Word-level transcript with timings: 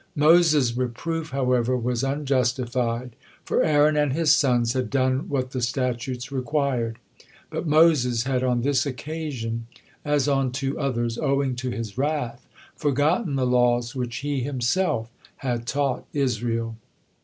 Moses' 0.15 0.75
reproof, 0.75 1.29
however, 1.29 1.77
was 1.77 2.01
unjustified, 2.03 3.15
for 3.45 3.61
Aaron 3.61 3.95
and 3.95 4.13
his 4.13 4.31
sons 4.33 4.73
had 4.73 4.89
done 4.89 5.29
what 5.29 5.51
the 5.51 5.61
statutes 5.61 6.31
required, 6.31 6.97
but 7.51 7.67
Moses 7.67 8.23
had 8.23 8.43
on 8.43 8.63
this 8.63 8.87
occasion, 8.87 9.67
as 10.03 10.27
on 10.27 10.51
two 10.51 10.79
others, 10.79 11.19
owing 11.19 11.55
to 11.57 11.69
his 11.69 11.99
wrath, 11.99 12.47
forgotten 12.75 13.35
the 13.35 13.45
laws 13.45 13.93
which 13.93 14.17
he 14.25 14.39
himself 14.41 15.11
had 15.35 15.67
taught 15.67 16.07
Israel. 16.13 16.77